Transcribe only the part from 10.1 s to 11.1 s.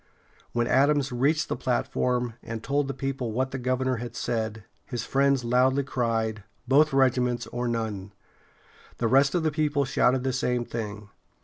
the same thing.